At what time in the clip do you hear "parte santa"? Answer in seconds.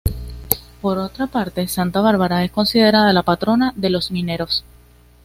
1.27-2.01